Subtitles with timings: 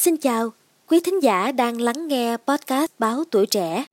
[0.00, 0.50] Xin chào,
[0.88, 3.84] quý thính giả đang lắng nghe podcast Báo Tuổi Trẻ.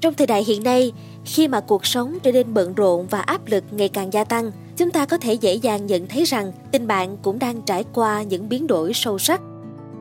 [0.00, 0.92] Trong thời đại hiện nay,
[1.24, 4.52] khi mà cuộc sống trở nên bận rộn và áp lực ngày càng gia tăng,
[4.76, 8.22] chúng ta có thể dễ dàng nhận thấy rằng tình bạn cũng đang trải qua
[8.22, 9.40] những biến đổi sâu sắc.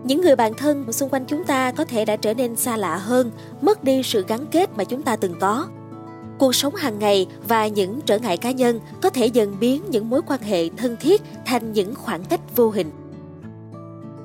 [0.03, 2.97] Những người bạn thân xung quanh chúng ta có thể đã trở nên xa lạ
[2.97, 3.31] hơn,
[3.61, 5.67] mất đi sự gắn kết mà chúng ta từng có
[6.39, 10.09] cuộc sống hàng ngày và những trở ngại cá nhân có thể dần biến những
[10.09, 12.91] mối quan hệ thân thiết thành những khoảng cách vô hình.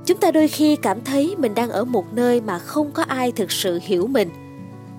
[0.06, 3.33] Chúng ta đôi khi cảm thấy mình đang ở một nơi mà không có ai
[3.33, 4.29] thực sự hiểu mình.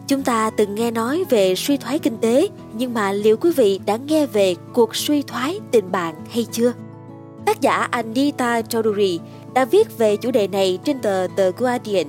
[0.07, 3.79] Chúng ta từng nghe nói về suy thoái kinh tế, nhưng mà liệu quý vị
[3.85, 6.73] đã nghe về cuộc suy thoái tình bạn hay chưa?
[7.45, 9.19] Tác giả anita Chowdhury
[9.53, 12.07] đã viết về chủ đề này trên tờ The Guardian.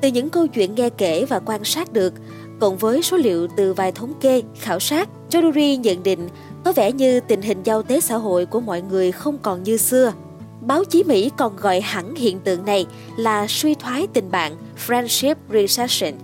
[0.00, 2.14] Từ những câu chuyện nghe kể và quan sát được
[2.60, 6.28] Cộng với số liệu từ vài thống kê, khảo sát, Chaudhuri nhận định
[6.64, 9.76] có vẻ như tình hình giao tế xã hội của mọi người không còn như
[9.76, 10.12] xưa.
[10.60, 15.34] Báo chí Mỹ còn gọi hẳn hiện tượng này là suy thoái tình bạn, friendship
[15.52, 16.14] recession.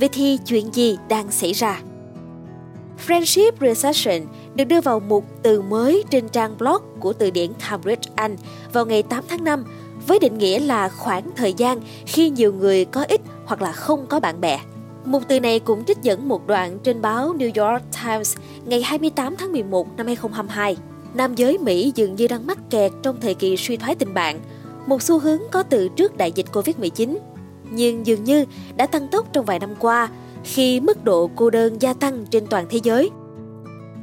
[0.00, 1.80] Vậy thì chuyện gì đang xảy ra?
[3.06, 4.22] Friendship recession
[4.54, 8.36] được đưa vào mục từ mới trên trang blog của từ điển Cambridge Anh
[8.72, 9.64] vào ngày 8 tháng 5
[10.06, 14.06] với định nghĩa là khoảng thời gian khi nhiều người có ít hoặc là không
[14.06, 14.60] có bạn bè.
[15.04, 19.36] Mục từ này cũng trích dẫn một đoạn trên báo New York Times ngày 28
[19.36, 20.76] tháng 11 năm 2022.
[21.14, 24.40] Nam giới Mỹ dường như đang mắc kẹt trong thời kỳ suy thoái tình bạn,
[24.86, 27.16] một xu hướng có từ trước đại dịch Covid-19.
[27.70, 28.44] Nhưng dường như
[28.76, 30.08] đã tăng tốc trong vài năm qua
[30.44, 33.10] khi mức độ cô đơn gia tăng trên toàn thế giới.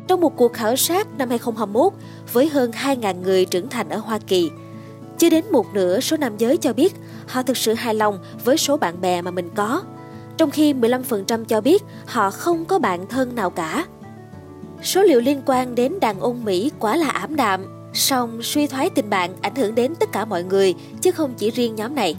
[0.07, 1.93] Trong một cuộc khảo sát năm 2021
[2.33, 4.51] với hơn 2.000 người trưởng thành ở Hoa Kỳ,
[5.17, 6.93] chưa đến một nửa số nam giới cho biết
[7.27, 9.83] họ thực sự hài lòng với số bạn bè mà mình có–
[10.39, 13.85] trong khi 15% cho biết họ không có bạn thân nào cả.
[14.83, 18.89] Số liệu liên quan đến đàn ông Mỹ quá là ảm đạm, song suy thoái
[18.89, 22.15] tình bạn ảnh hưởng đến tất cả mọi người chứ không chỉ riêng nhóm này.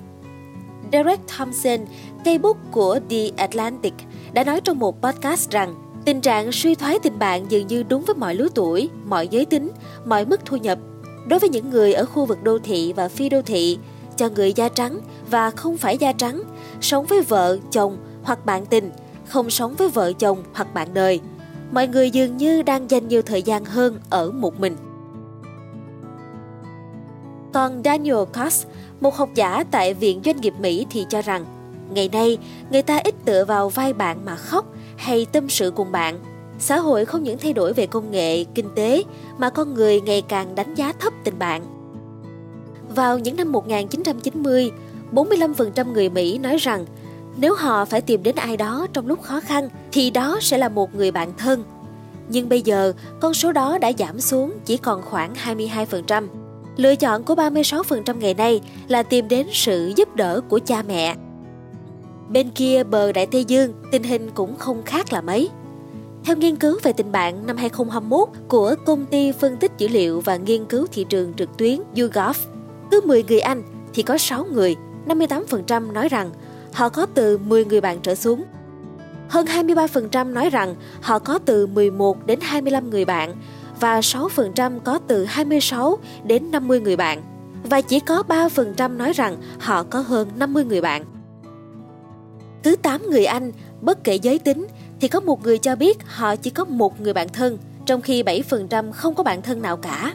[0.92, 1.80] Derek Thompson,
[2.24, 3.94] cây bút của The Atlantic,
[4.32, 5.74] đã nói trong một podcast rằng
[6.04, 9.44] tình trạng suy thoái tình bạn dường như đúng với mọi lứa tuổi, mọi giới
[9.44, 9.70] tính,
[10.04, 10.78] mọi mức thu nhập.
[11.26, 13.78] Đối với những người ở khu vực đô thị và phi đô thị,
[14.16, 15.00] cho người da trắng
[15.30, 16.42] và không phải da trắng,
[16.80, 18.90] sống với vợ, chồng hoặc bạn tình,
[19.28, 21.20] không sống với vợ chồng hoặc bạn đời.
[21.72, 24.76] Mọi người dường như đang dành nhiều thời gian hơn ở một mình.
[27.52, 28.66] Còn Daniel Cox,
[29.00, 31.44] một học giả tại Viện Doanh nghiệp Mỹ thì cho rằng,
[31.94, 32.38] ngày nay
[32.70, 34.66] người ta ít tựa vào vai bạn mà khóc
[34.96, 36.18] hay tâm sự cùng bạn.
[36.58, 39.02] Xã hội không những thay đổi về công nghệ, kinh tế
[39.38, 41.62] mà con người ngày càng đánh giá thấp tình bạn.
[42.94, 44.70] Vào những năm 1990,
[45.12, 46.86] 45% người Mỹ nói rằng
[47.40, 50.68] nếu họ phải tìm đến ai đó trong lúc khó khăn thì đó sẽ là
[50.68, 51.64] một người bạn thân.
[52.28, 56.26] Nhưng bây giờ, con số đó đã giảm xuống chỉ còn khoảng 22%.
[56.76, 61.16] Lựa chọn của 36% ngày nay là tìm đến sự giúp đỡ của cha mẹ.
[62.28, 65.50] Bên kia bờ Đại Tây Dương, tình hình cũng không khác là mấy.
[66.24, 70.20] Theo nghiên cứu về tình bạn năm 2021 của công ty phân tích dữ liệu
[70.20, 72.36] và nghiên cứu thị trường trực tuyến YouGov,
[72.90, 73.62] cứ 10 người Anh
[73.94, 76.30] thì có 6 người, 58% nói rằng
[76.72, 78.44] họ có từ 10 người bạn trở xuống.
[79.28, 83.34] Hơn 23% nói rằng họ có từ 11 đến 25 người bạn
[83.80, 87.22] và 6% có từ 26 đến 50 người bạn
[87.62, 91.04] và chỉ có 3% nói rằng họ có hơn 50 người bạn.
[92.62, 94.66] Cứ 8 người Anh, bất kể giới tính,
[95.00, 98.22] thì có một người cho biết họ chỉ có một người bạn thân, trong khi
[98.22, 100.14] 7% không có bạn thân nào cả.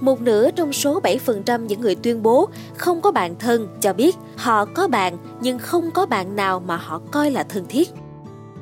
[0.00, 4.16] Một nửa trong số 7% những người tuyên bố không có bạn thân cho biết
[4.36, 7.88] họ có bạn, nhưng không có bạn nào mà họ coi là thân thiết.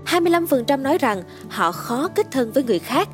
[0.06, 3.08] 25% nói rằng họ khó kết thân với người khác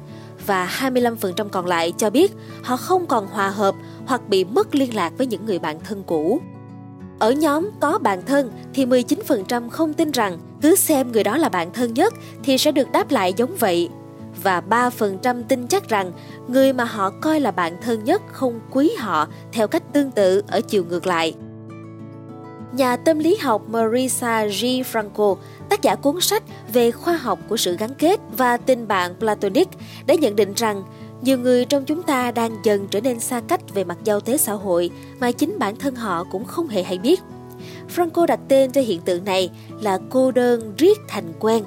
[0.46, 2.32] và 25% còn lại cho biết
[2.62, 3.74] họ không còn hòa hợp
[4.06, 6.40] hoặc bị mất liên lạc với những người bạn thân cũ.
[7.18, 11.48] Ở nhóm có bạn thân thì 19% không tin rằng cứ xem người đó là
[11.48, 13.88] bạn thân nhất thì sẽ được đáp lại giống vậy
[14.42, 16.12] và 3% tin chắc rằng
[16.48, 20.42] người mà họ coi là bạn thân nhất không quý họ theo cách tương tự
[20.48, 21.34] ở chiều ngược lại.
[22.72, 24.64] Nhà tâm lý học Marisa G.
[24.64, 25.36] Franco,
[25.68, 26.42] tác giả cuốn sách
[26.72, 29.68] về khoa học của sự gắn kết và tình bạn Platonic,
[30.06, 30.82] đã nhận định rằng
[31.22, 34.36] nhiều người trong chúng ta đang dần trở nên xa cách về mặt giao tế
[34.36, 37.20] xã hội mà chính bản thân họ cũng không hề hay biết.
[37.96, 39.50] Franco đặt tên cho hiện tượng này
[39.80, 41.64] là cô đơn riết thành quen.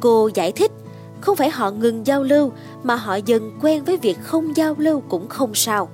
[0.00, 0.72] Cô giải thích
[1.26, 2.52] không phải họ ngừng giao lưu
[2.82, 5.88] mà họ dần quen với việc không giao lưu cũng không sao.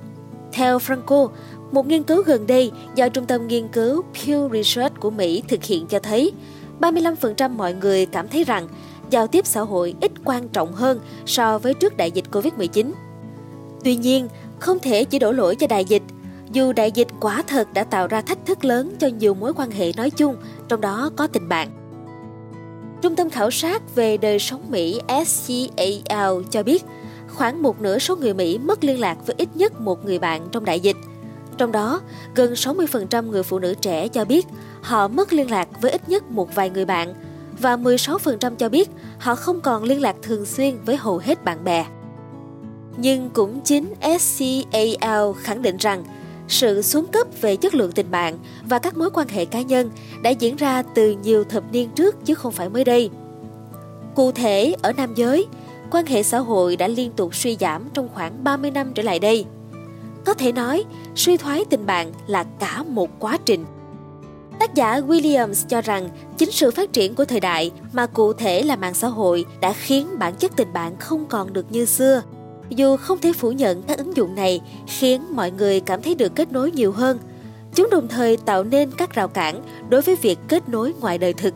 [0.51, 1.29] Theo Franco,
[1.71, 5.63] một nghiên cứu gần đây do Trung tâm Nghiên cứu Pew Research của Mỹ thực
[5.63, 6.31] hiện cho thấy
[6.79, 8.67] 35% mọi người cảm thấy rằng
[9.09, 12.91] giao tiếp xã hội ít quan trọng hơn so với trước đại dịch Covid-19.
[13.83, 14.27] Tuy nhiên,
[14.59, 16.03] không thể chỉ đổ lỗi cho đại dịch.
[16.51, 19.71] Dù đại dịch quả thật đã tạo ra thách thức lớn cho nhiều mối quan
[19.71, 20.35] hệ nói chung,
[20.67, 21.82] trong đó có tình bạn.
[23.03, 26.83] Trung tâm khảo sát về đời sống Mỹ SCAL cho biết,
[27.27, 30.47] khoảng một nửa số người Mỹ mất liên lạc với ít nhất một người bạn
[30.51, 30.95] trong đại dịch.
[31.57, 32.01] Trong đó,
[32.35, 34.45] gần 60% người phụ nữ trẻ cho biết
[34.81, 37.13] họ mất liên lạc với ít nhất một vài người bạn
[37.59, 38.89] và 16% cho biết
[39.19, 41.85] họ không còn liên lạc thường xuyên với hầu hết bạn bè.
[42.97, 46.03] Nhưng cũng chính SCAL khẳng định rằng
[46.53, 48.37] sự xuống cấp về chất lượng tình bạn
[48.69, 49.91] và các mối quan hệ cá nhân
[50.21, 53.09] đã diễn ra từ nhiều thập niên trước chứ không phải mới đây.
[54.15, 55.45] Cụ thể, ở nam giới,
[55.91, 59.19] quan hệ xã hội đã liên tục suy giảm trong khoảng 30 năm trở lại
[59.19, 59.45] đây.
[60.25, 60.83] Có thể nói,
[61.15, 63.65] suy thoái tình bạn là cả một quá trình.
[64.59, 68.63] Tác giả Williams cho rằng chính sự phát triển của thời đại mà cụ thể
[68.63, 72.21] là mạng xã hội đã khiến bản chất tình bạn không còn được như xưa–
[72.73, 76.35] dù không thể phủ nhận các ứng dụng này khiến mọi người cảm thấy được
[76.35, 77.19] kết nối nhiều hơn,
[77.75, 81.33] chúng đồng thời tạo nên các rào cản đối với việc kết nối ngoài đời
[81.33, 81.53] thực.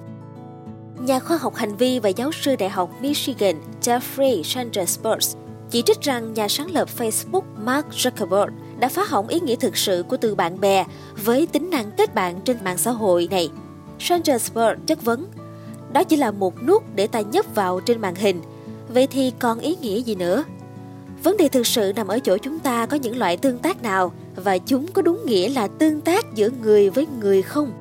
[1.00, 5.36] Nhà khoa học hành vi và giáo sư Đại học Michigan Jeffrey Chandraspurs
[5.70, 8.50] chỉ trích rằng nhà sáng lập Facebook Mark Zuckerberg
[8.80, 10.86] đã phá hỏng ý nghĩa thực sự của từ bạn bè
[11.24, 13.50] với tính năng kết bạn trên mạng xã hội này.
[14.00, 15.28] Chandraspurs chất vấn,
[15.94, 18.42] đó chỉ là một nút để ta nhấp vào trên màn hình,
[18.90, 20.44] vậy thì còn ý nghĩa gì nữa?
[21.24, 24.12] Vấn đề thực sự nằm ở chỗ chúng ta có những loại tương tác nào
[24.36, 27.72] và chúng có đúng nghĩa là tương tác giữa người với người không?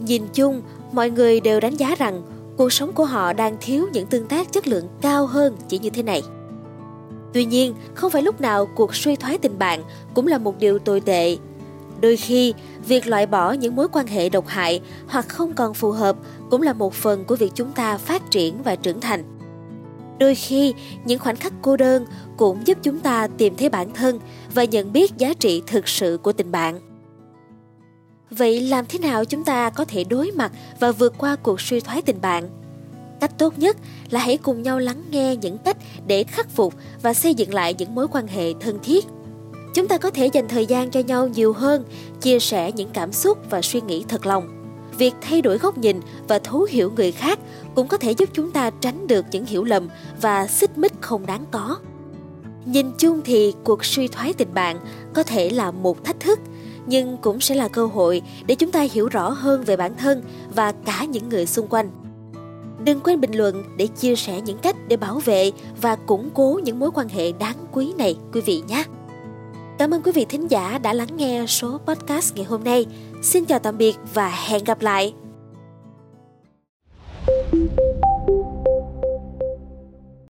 [0.00, 0.62] Nhìn chung,
[0.92, 2.22] mọi người đều đánh giá rằng
[2.56, 5.90] cuộc sống của họ đang thiếu những tương tác chất lượng cao hơn chỉ như
[5.90, 6.22] thế này.
[7.32, 9.82] Tuy nhiên, không phải lúc nào cuộc suy thoái tình bạn
[10.14, 11.36] cũng là một điều tồi tệ.
[12.00, 12.54] Đôi khi,
[12.88, 16.16] việc loại bỏ những mối quan hệ độc hại hoặc không còn phù hợp
[16.50, 19.39] cũng là một phần của việc chúng ta phát triển và trưởng thành.
[20.20, 20.74] Đôi khi,
[21.04, 22.06] những khoảnh khắc cô đơn
[22.36, 24.20] cũng giúp chúng ta tìm thấy bản thân
[24.54, 26.80] và nhận biết giá trị thực sự của tình bạn.
[28.30, 31.80] Vậy làm thế nào chúng ta có thể đối mặt và vượt qua cuộc suy
[31.80, 32.48] thoái tình bạn?
[33.20, 33.76] Cách tốt nhất
[34.10, 35.76] là hãy cùng nhau lắng nghe những cách
[36.06, 39.04] để khắc phục và xây dựng lại những mối quan hệ thân thiết.
[39.74, 41.84] Chúng ta có thể dành thời gian cho nhau nhiều hơn,
[42.20, 44.60] chia sẻ những cảm xúc và suy nghĩ thật lòng
[45.00, 47.38] việc thay đổi góc nhìn và thấu hiểu người khác
[47.74, 49.88] cũng có thể giúp chúng ta tránh được những hiểu lầm
[50.20, 51.76] và xích mích không đáng có
[52.64, 54.76] nhìn chung thì cuộc suy thoái tình bạn
[55.14, 56.38] có thể là một thách thức,
[56.86, 60.22] nhưng cũng sẽ là cơ hội để chúng ta hiểu rõ hơn về bản thân
[60.54, 61.90] và cả những người xung quanh
[62.84, 65.50] đừng quên bình luận để chia sẻ những cách để bảo vệ
[65.80, 68.84] và củng cố những mối quan hệ đáng quý này, quý vị nhé
[69.78, 72.86] Cảm ơn quý vị thính giả đã lắng nghe số podcast ngày hôm nay.
[73.22, 75.14] Xin chào tạm biệt và hẹn gặp lại.